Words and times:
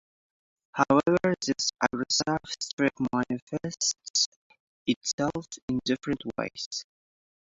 However, 0.71 1.35
this 1.45 1.69
aggressive 1.79 2.39
streak 2.59 2.93
manifests 3.13 4.27
itself 4.87 5.45
in 5.69 5.79
different 5.85 6.23
ways. 6.39 6.85